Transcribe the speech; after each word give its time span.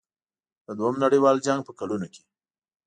د 0.65 0.67
دوهم 0.79 0.95
نړیوال 1.05 1.37
جنګ 1.47 1.59
په 1.65 1.73
کلونو 1.79 2.07
کې. 2.13 2.21